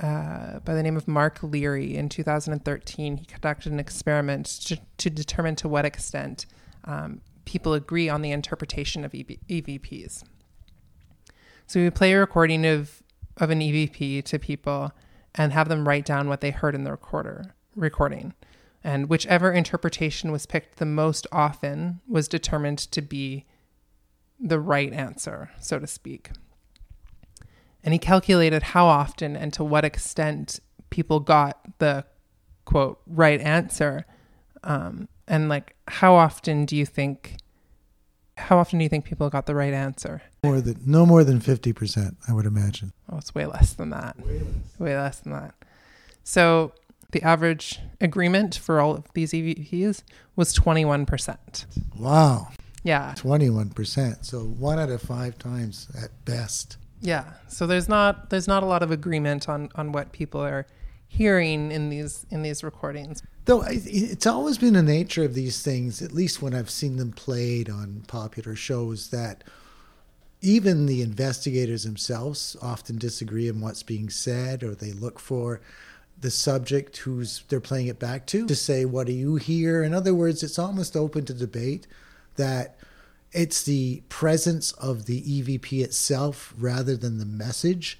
uh, 0.00 0.58
by 0.60 0.74
the 0.74 0.82
name 0.82 0.96
of 0.96 1.08
Mark 1.08 1.42
Leary 1.42 1.96
in 1.96 2.08
2013, 2.08 3.16
he 3.16 3.24
conducted 3.24 3.72
an 3.72 3.80
experiment 3.80 4.46
to, 4.46 4.78
to 4.98 5.08
determine 5.08 5.56
to 5.56 5.68
what 5.68 5.84
extent 5.84 6.46
um, 6.84 7.20
people 7.44 7.74
agree 7.74 8.08
on 8.08 8.20
the 8.20 8.32
interpretation 8.32 9.04
of 9.04 9.14
EV- 9.14 9.38
EVPs. 9.48 10.24
So 11.66 11.80
we 11.80 11.90
play 11.90 12.12
a 12.12 12.18
recording 12.18 12.66
of, 12.66 13.02
of 13.38 13.50
an 13.50 13.60
EVP 13.60 14.24
to 14.24 14.38
people 14.38 14.92
and 15.34 15.52
have 15.52 15.68
them 15.68 15.88
write 15.88 16.04
down 16.04 16.28
what 16.28 16.40
they 16.40 16.50
heard 16.50 16.74
in 16.74 16.84
the 16.84 16.90
recorder 16.90 17.54
recording. 17.74 18.34
And 18.82 19.08
whichever 19.08 19.50
interpretation 19.50 20.30
was 20.30 20.46
picked 20.46 20.76
the 20.76 20.86
most 20.86 21.26
often 21.32 22.00
was 22.06 22.28
determined 22.28 22.78
to 22.78 23.00
be 23.00 23.46
the 24.38 24.60
right 24.60 24.92
answer, 24.92 25.50
so 25.60 25.78
to 25.78 25.86
speak. 25.86 26.30
And 27.82 27.92
he 27.92 27.98
calculated 27.98 28.62
how 28.62 28.86
often 28.86 29.36
and 29.36 29.52
to 29.54 29.64
what 29.64 29.84
extent 29.84 30.60
people 30.90 31.20
got 31.20 31.78
the 31.78 32.04
quote 32.64 33.00
right 33.06 33.40
answer. 33.40 34.06
Um, 34.62 35.08
and 35.26 35.48
like, 35.48 35.74
how 35.88 36.14
often 36.14 36.64
do 36.66 36.76
you 36.76 36.86
think? 36.86 37.36
How 38.36 38.58
often 38.58 38.78
do 38.78 38.82
you 38.82 38.88
think 38.88 39.04
people 39.04 39.30
got 39.30 39.46
the 39.46 39.54
right 39.54 39.72
answer? 39.72 40.22
More 40.42 40.60
than 40.60 40.80
no 40.84 41.06
more 41.06 41.22
than 41.24 41.40
fifty 41.40 41.72
percent, 41.72 42.16
I 42.28 42.32
would 42.32 42.46
imagine. 42.46 42.92
Oh, 43.10 43.18
it's 43.18 43.34
way 43.34 43.46
less 43.46 43.72
than 43.74 43.90
that. 43.90 44.18
Way 44.18 44.40
less. 44.40 44.78
Way 44.80 44.96
less 44.96 45.18
than 45.20 45.32
that. 45.32 45.54
So 46.24 46.72
the 47.12 47.22
average 47.22 47.78
agreement 48.00 48.56
for 48.56 48.80
all 48.80 48.94
of 48.96 49.04
these 49.14 49.30
EVPs 49.32 50.02
was 50.34 50.52
21%. 50.52 51.66
Wow, 51.96 52.48
Yeah. 52.82 53.14
twenty-one 53.16 53.70
percent. 53.70 54.26
So 54.26 54.40
one 54.40 54.80
out 54.80 54.90
of 54.90 55.00
five 55.00 55.38
times 55.38 55.86
at 56.02 56.10
best. 56.24 56.76
Yeah. 57.00 57.24
So 57.48 57.66
there's 57.68 57.88
not 57.88 58.30
there's 58.30 58.48
not 58.48 58.62
a 58.62 58.66
lot 58.66 58.82
of 58.82 58.90
agreement 58.90 59.48
on 59.48 59.68
on 59.76 59.92
what 59.92 60.10
people 60.12 60.40
are 60.40 60.66
hearing 61.06 61.70
in 61.70 61.88
these 61.90 62.26
in 62.30 62.42
these 62.42 62.64
recordings. 62.64 63.22
Though 63.46 63.62
it's 63.66 64.26
always 64.26 64.56
been 64.56 64.72
the 64.72 64.82
nature 64.82 65.24
of 65.24 65.34
these 65.34 65.62
things, 65.62 66.00
at 66.00 66.12
least 66.12 66.40
when 66.40 66.54
I've 66.54 66.70
seen 66.70 66.96
them 66.96 67.12
played 67.12 67.68
on 67.68 68.04
popular 68.06 68.56
shows, 68.56 69.10
that 69.10 69.44
even 70.40 70.86
the 70.86 71.02
investigators 71.02 71.84
themselves 71.84 72.56
often 72.62 72.96
disagree 72.96 73.50
on 73.50 73.60
what's 73.60 73.82
being 73.82 74.08
said, 74.08 74.62
or 74.62 74.74
they 74.74 74.92
look 74.92 75.18
for 75.18 75.60
the 76.20 76.30
subject 76.30 76.96
who's 76.98 77.44
they're 77.48 77.60
playing 77.60 77.88
it 77.88 77.98
back 77.98 78.26
to 78.26 78.46
to 78.46 78.54
say, 78.54 78.84
"What 78.84 79.06
do 79.06 79.12
you 79.12 79.36
hear?" 79.36 79.82
In 79.82 79.92
other 79.92 80.14
words, 80.14 80.42
it's 80.42 80.58
almost 80.58 80.96
open 80.96 81.24
to 81.26 81.34
debate 81.34 81.86
that 82.36 82.78
it's 83.32 83.62
the 83.64 84.02
presence 84.08 84.72
of 84.72 85.06
the 85.06 85.20
EVP 85.22 85.82
itself 85.82 86.54
rather 86.56 86.96
than 86.96 87.18
the 87.18 87.26
message 87.26 87.98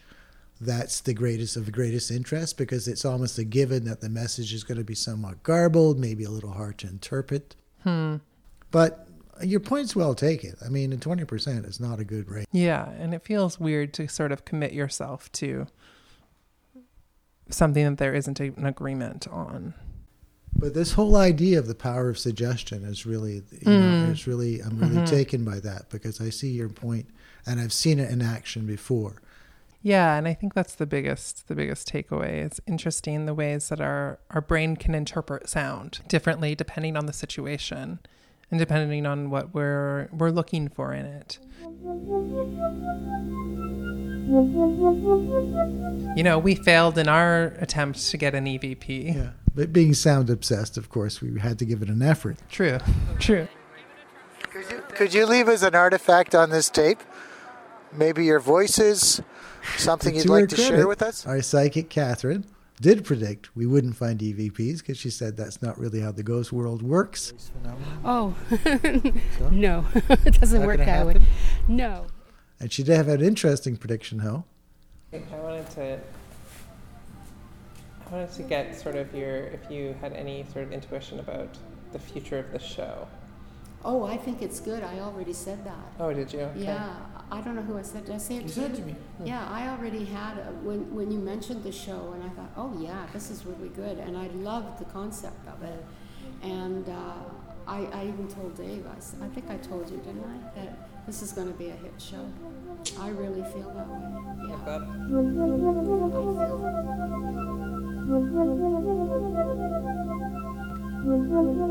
that's 0.64 1.00
the 1.00 1.14
greatest 1.14 1.56
of 1.56 1.66
the 1.66 1.72
greatest 1.72 2.10
interest 2.10 2.56
because 2.56 2.88
it's 2.88 3.04
almost 3.04 3.38
a 3.38 3.44
given 3.44 3.84
that 3.84 4.00
the 4.00 4.08
message 4.08 4.52
is 4.52 4.64
going 4.64 4.78
to 4.78 4.84
be 4.84 4.94
somewhat 4.94 5.42
garbled, 5.42 5.98
maybe 5.98 6.24
a 6.24 6.30
little 6.30 6.52
hard 6.52 6.78
to 6.78 6.88
interpret. 6.88 7.54
Hmm. 7.82 8.16
But 8.70 9.06
your 9.42 9.60
point's 9.60 9.94
well 9.94 10.14
taken. 10.14 10.56
I 10.64 10.68
mean, 10.68 10.98
twenty 11.00 11.24
percent 11.24 11.66
is 11.66 11.80
not 11.80 12.00
a 12.00 12.04
good 12.04 12.28
rate. 12.28 12.46
Yeah, 12.52 12.88
and 12.90 13.14
it 13.14 13.24
feels 13.24 13.58
weird 13.60 13.92
to 13.94 14.08
sort 14.08 14.32
of 14.32 14.44
commit 14.44 14.72
yourself 14.72 15.30
to 15.32 15.66
something 17.50 17.84
that 17.84 17.98
there 17.98 18.14
isn't 18.14 18.40
an 18.40 18.66
agreement 18.66 19.28
on. 19.28 19.74
But 20.56 20.74
this 20.74 20.92
whole 20.92 21.16
idea 21.16 21.58
of 21.58 21.66
the 21.66 21.74
power 21.74 22.08
of 22.08 22.18
suggestion 22.18 22.84
is 22.84 23.04
really, 23.04 23.42
you 23.50 23.70
know, 23.70 24.10
is 24.10 24.26
really, 24.26 24.60
I'm 24.60 24.78
really 24.78 25.04
taken 25.04 25.44
by 25.44 25.58
that 25.60 25.90
because 25.90 26.20
I 26.20 26.30
see 26.30 26.50
your 26.50 26.68
point 26.68 27.06
and 27.44 27.60
I've 27.60 27.72
seen 27.72 27.98
it 27.98 28.10
in 28.10 28.22
action 28.22 28.64
before. 28.64 29.20
Yeah, 29.84 30.16
and 30.16 30.26
I 30.26 30.32
think 30.32 30.54
that's 30.54 30.74
the 30.74 30.86
biggest 30.86 31.46
the 31.46 31.54
biggest 31.54 31.92
takeaway. 31.92 32.42
It's 32.42 32.58
interesting 32.66 33.26
the 33.26 33.34
ways 33.34 33.68
that 33.68 33.82
our 33.82 34.18
our 34.30 34.40
brain 34.40 34.76
can 34.76 34.94
interpret 34.94 35.46
sound 35.46 36.00
differently 36.08 36.54
depending 36.54 36.96
on 36.96 37.04
the 37.04 37.12
situation 37.12 37.98
and 38.50 38.58
depending 38.58 39.04
on 39.04 39.28
what 39.28 39.52
we're 39.54 40.08
we're 40.10 40.30
looking 40.30 40.70
for 40.70 40.94
in 40.94 41.04
it. 41.04 41.38
You 46.16 46.22
know, 46.22 46.38
we 46.38 46.54
failed 46.54 46.96
in 46.96 47.06
our 47.06 47.52
attempt 47.58 48.10
to 48.10 48.16
get 48.16 48.34
an 48.34 48.46
EVP. 48.46 49.14
Yeah. 49.14 49.30
But 49.54 49.70
being 49.70 49.92
sound 49.92 50.30
obsessed, 50.30 50.78
of 50.78 50.88
course, 50.88 51.20
we 51.20 51.38
had 51.38 51.58
to 51.58 51.66
give 51.66 51.82
it 51.82 51.90
an 51.90 52.00
effort. 52.00 52.38
True. 52.48 52.78
True. 53.18 53.48
Could 54.50 54.70
you, 54.70 54.82
could 54.88 55.14
you 55.14 55.26
leave 55.26 55.48
as 55.48 55.62
an 55.62 55.74
artifact 55.74 56.34
on 56.34 56.48
this 56.48 56.70
tape? 56.70 57.00
Maybe 57.96 58.24
your 58.24 58.40
voices, 58.40 59.20
something 59.76 60.14
you'd 60.14 60.28
like 60.28 60.48
to 60.48 60.56
credit, 60.56 60.76
share 60.76 60.88
with 60.88 61.02
us? 61.02 61.26
Our 61.26 61.40
psychic, 61.42 61.90
Catherine, 61.90 62.44
did 62.80 63.04
predict 63.04 63.54
we 63.54 63.66
wouldn't 63.66 63.96
find 63.96 64.18
EVPs 64.18 64.78
because 64.78 64.98
she 64.98 65.10
said 65.10 65.36
that's 65.36 65.62
not 65.62 65.78
really 65.78 66.00
how 66.00 66.10
the 66.10 66.22
ghost 66.22 66.52
world 66.52 66.82
works. 66.82 67.32
Oh, 68.04 68.34
no, 69.50 69.84
it 69.94 70.40
doesn't 70.40 70.60
Not 70.60 70.66
work 70.66 70.78
gonna 70.78 70.90
that 70.90 71.06
way. 71.06 71.20
No. 71.68 72.06
And 72.60 72.72
she 72.72 72.82
did 72.82 72.96
have 72.96 73.08
an 73.08 73.22
interesting 73.22 73.76
prediction, 73.76 74.20
Ho. 74.20 74.44
I 75.12 75.18
wanted 75.36 75.70
to. 75.70 76.00
I 78.06 78.12
wanted 78.12 78.32
to 78.32 78.42
get 78.42 78.78
sort 78.78 78.96
of 78.96 79.14
your, 79.14 79.36
if 79.46 79.70
you 79.70 79.94
had 80.00 80.12
any 80.12 80.44
sort 80.52 80.64
of 80.66 80.72
intuition 80.72 81.20
about 81.20 81.56
the 81.92 81.98
future 81.98 82.38
of 82.38 82.52
the 82.52 82.58
show. 82.58 83.08
Oh, 83.84 84.04
I 84.04 84.16
think 84.16 84.42
it's 84.42 84.60
good. 84.60 84.82
I 84.82 84.98
already 85.00 85.32
said 85.32 85.64
that. 85.64 85.92
Oh, 86.00 86.12
did 86.12 86.32
you? 86.32 86.40
Okay. 86.40 86.64
Yeah, 86.64 86.96
I 87.30 87.40
don't 87.40 87.56
know 87.56 87.62
who 87.62 87.78
I 87.78 87.82
said. 87.82 88.04
Did 88.04 88.14
I 88.14 88.18
say 88.18 88.36
it 88.36 88.48
to 88.48 88.60
you? 88.60 88.96
Yeah, 89.24 89.46
I 89.50 89.68
already 89.68 90.04
had 90.04 90.38
a, 90.38 90.52
when 90.62 90.94
when 90.94 91.10
you 91.10 91.18
mentioned 91.18 91.64
the 91.64 91.72
show, 91.72 92.12
and 92.14 92.22
I 92.22 92.28
thought, 92.30 92.50
oh 92.56 92.76
yeah, 92.80 93.06
this 93.12 93.30
is 93.30 93.44
really 93.46 93.68
good, 93.70 93.98
and 93.98 94.16
I 94.16 94.28
loved 94.28 94.78
the 94.78 94.84
concept 94.86 95.46
of 95.48 95.62
it. 95.62 95.84
And 96.42 96.88
uh, 96.88 97.14
I, 97.66 97.86
I 97.92 98.06
even 98.06 98.28
told 98.28 98.56
Dave. 98.56 98.86
I 98.86 99.28
think 99.28 99.50
I 99.50 99.56
told 99.56 99.90
you, 99.90 99.96
didn't 99.98 100.24
I, 100.24 100.60
that 100.60 101.06
this 101.06 101.22
is 101.22 101.32
going 101.32 101.48
to 101.48 101.54
be 101.54 101.68
a 101.68 101.72
hit 101.76 101.94
show. 101.98 102.26
I 103.00 103.08
really 103.08 103.42
feel 103.52 103.70
that 103.74 103.88
way. 103.88 103.98
Yeah, 104.48 104.58
But 104.64 104.82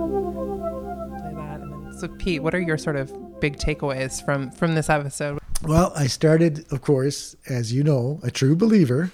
play 0.03 1.33
that. 1.33 1.95
So, 2.00 2.07
Pete, 2.07 2.41
what 2.41 2.55
are 2.55 2.62
your 2.62 2.77
sort 2.77 2.95
of 2.95 3.39
big 3.39 3.57
takeaways 3.57 4.24
from 4.24 4.51
from 4.51 4.75
this 4.75 4.89
episode? 4.89 5.39
Well, 5.65 5.93
I 5.96 6.08
started, 6.08 6.70
of 6.74 6.82
course, 6.82 7.38
as 7.48 7.72
you 7.72 7.86
know, 7.86 8.20
a 8.22 8.29
true 8.29 8.53
believer, 8.53 9.12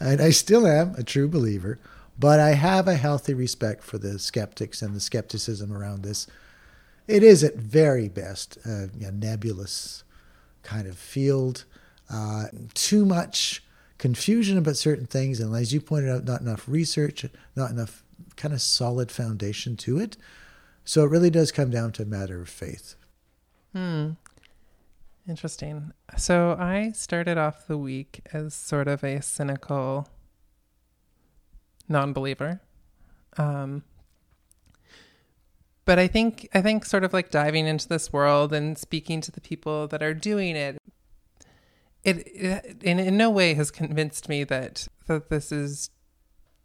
and 0.00 0.20
I 0.20 0.30
still 0.30 0.66
am 0.66 0.92
a 0.96 1.04
true 1.04 1.28
believer, 1.28 1.78
but 2.18 2.40
I 2.40 2.50
have 2.54 2.88
a 2.88 2.96
healthy 2.96 3.32
respect 3.32 3.84
for 3.84 3.96
the 3.96 4.18
skeptics 4.18 4.82
and 4.82 4.94
the 4.94 5.00
skepticism 5.00 5.72
around 5.72 6.02
this. 6.02 6.26
It 7.06 7.22
is 7.22 7.44
at 7.44 7.54
very 7.54 8.08
best 8.08 8.58
a, 8.66 8.90
a 9.00 9.12
nebulous 9.12 10.02
kind 10.64 10.88
of 10.88 10.98
field, 10.98 11.64
uh, 12.10 12.46
too 12.74 13.04
much 13.04 13.62
confusion 13.96 14.58
about 14.58 14.76
certain 14.76 15.06
things, 15.06 15.38
and 15.38 15.54
as 15.54 15.72
you 15.72 15.80
pointed 15.80 16.10
out, 16.10 16.24
not 16.24 16.40
enough 16.40 16.68
research, 16.68 17.24
not 17.54 17.70
enough 17.70 18.02
kind 18.34 18.52
of 18.52 18.60
solid 18.60 19.12
foundation 19.12 19.76
to 19.76 20.00
it. 20.00 20.16
So 20.84 21.04
it 21.04 21.10
really 21.10 21.30
does 21.30 21.52
come 21.52 21.70
down 21.70 21.92
to 21.92 22.02
a 22.02 22.06
matter 22.06 22.42
of 22.42 22.48
faith. 22.48 22.96
Interesting. 25.26 25.92
So 26.16 26.56
I 26.58 26.92
started 26.92 27.38
off 27.38 27.66
the 27.66 27.78
week 27.78 28.20
as 28.32 28.52
sort 28.52 28.88
of 28.88 29.02
a 29.02 29.22
cynical 29.22 30.08
non-believer. 31.88 32.60
Um, 33.38 33.84
but 35.86 35.98
I 35.98 36.06
think 36.08 36.48
I 36.54 36.60
think 36.62 36.84
sort 36.84 37.04
of 37.04 37.12
like 37.12 37.30
diving 37.30 37.66
into 37.66 37.88
this 37.88 38.12
world 38.12 38.52
and 38.52 38.76
speaking 38.78 39.20
to 39.22 39.30
the 39.30 39.40
people 39.40 39.86
that 39.88 40.02
are 40.02 40.14
doing 40.14 40.56
it, 40.56 40.78
it, 42.02 42.18
it 42.26 42.82
in, 42.82 42.98
in 42.98 43.16
no 43.16 43.30
way 43.30 43.54
has 43.54 43.70
convinced 43.70 44.28
me 44.28 44.44
that 44.44 44.88
that 45.06 45.30
this 45.30 45.52
is 45.52 45.90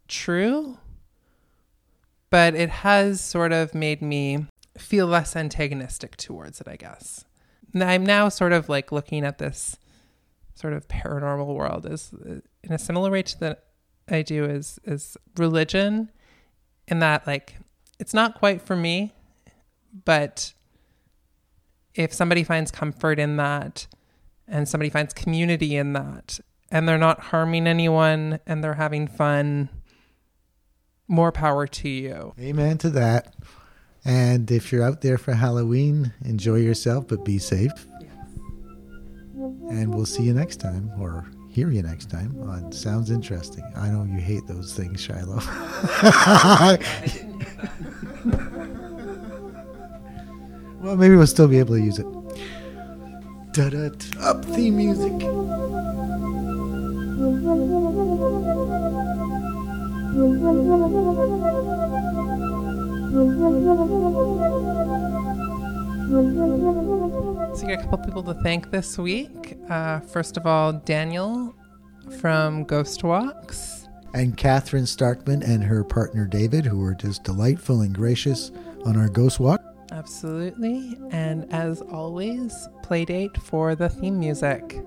true. 0.08 0.78
But 2.30 2.54
it 2.54 2.70
has 2.70 3.20
sort 3.20 3.52
of 3.52 3.74
made 3.74 4.00
me 4.00 4.46
feel 4.78 5.06
less 5.06 5.34
antagonistic 5.34 6.16
towards 6.16 6.60
it, 6.60 6.68
I 6.68 6.76
guess. 6.76 7.24
I'm 7.74 8.04
now 8.04 8.28
sort 8.28 8.52
of 8.52 8.68
like 8.68 8.92
looking 8.92 9.24
at 9.24 9.38
this 9.38 9.76
sort 10.54 10.72
of 10.72 10.88
paranormal 10.88 11.54
world 11.54 11.86
as 11.86 12.12
uh, 12.14 12.40
in 12.62 12.72
a 12.72 12.78
similar 12.78 13.10
way 13.10 13.22
to 13.22 13.40
that 13.40 13.64
I 14.08 14.22
do 14.22 14.44
is 14.44 14.78
is 14.84 15.16
religion 15.36 16.10
in 16.88 16.98
that 16.98 17.26
like 17.26 17.56
it's 17.98 18.12
not 18.12 18.34
quite 18.34 18.60
for 18.60 18.76
me 18.76 19.14
but 20.04 20.52
if 21.94 22.12
somebody 22.12 22.44
finds 22.44 22.70
comfort 22.70 23.18
in 23.18 23.36
that 23.36 23.86
and 24.46 24.68
somebody 24.68 24.90
finds 24.90 25.14
community 25.14 25.76
in 25.76 25.92
that 25.94 26.40
and 26.70 26.88
they're 26.88 26.98
not 26.98 27.20
harming 27.20 27.66
anyone 27.66 28.38
and 28.46 28.62
they're 28.62 28.74
having 28.74 29.06
fun 29.08 29.70
more 31.08 31.32
power 31.32 31.66
to 31.66 31.88
you 31.88 32.34
Amen 32.38 32.78
to 32.78 32.90
that. 32.90 33.34
And 34.04 34.50
if 34.50 34.72
you're 34.72 34.82
out 34.82 35.02
there 35.02 35.18
for 35.18 35.32
Halloween, 35.32 36.12
enjoy 36.24 36.56
yourself, 36.56 37.08
but 37.08 37.24
be 37.24 37.38
safe. 37.38 37.72
And 39.34 39.94
we'll 39.94 40.06
see 40.06 40.22
you 40.22 40.34
next 40.34 40.56
time, 40.56 40.90
or 40.98 41.26
hear 41.48 41.70
you 41.70 41.82
next 41.82 42.10
time 42.10 42.36
on 42.48 42.72
Sounds 42.72 43.10
Interesting. 43.10 43.64
I 43.76 43.88
know 43.88 44.04
you 44.04 44.18
hate 44.18 44.46
those 44.46 44.74
things, 44.74 45.00
Shiloh. 45.00 45.36
well, 50.80 50.96
maybe 50.96 51.16
we'll 51.16 51.26
still 51.26 51.48
be 51.48 51.58
able 51.58 51.76
to 51.76 51.82
use 51.82 51.98
it. 51.98 52.06
Da-da, 53.52 53.90
up 54.20 54.44
theme 54.44 54.76
music. 54.76 55.12
So 63.10 63.16
you 67.66 67.74
got 67.74 67.80
a 67.80 67.82
couple 67.82 67.98
people 67.98 68.22
to 68.22 68.34
thank 68.42 68.70
this 68.70 68.96
week. 68.98 69.56
Uh, 69.68 69.98
first 69.98 70.36
of 70.36 70.46
all, 70.46 70.72
Daniel 70.72 71.54
from 72.20 72.62
Ghost 72.64 73.02
Walks. 73.02 73.88
and 74.14 74.36
Catherine 74.36 74.84
Starkman 74.84 75.42
and 75.42 75.64
her 75.64 75.82
partner 75.82 76.26
David, 76.26 76.64
who 76.64 76.78
were 76.78 76.94
just 76.94 77.24
delightful 77.24 77.80
and 77.80 77.92
gracious 77.92 78.52
on 78.84 78.96
our 78.96 79.08
ghost 79.08 79.40
walk. 79.40 79.60
Absolutely. 79.90 80.96
And 81.10 81.52
as 81.52 81.80
always, 81.82 82.68
playdate 82.84 83.36
for 83.42 83.74
the 83.74 83.88
theme 83.88 84.20
music. 84.20 84.80